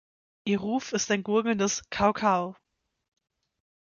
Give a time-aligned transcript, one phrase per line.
[0.45, 2.55] Ihr Ruf ist ein gurgelndes „Kau-Kau“.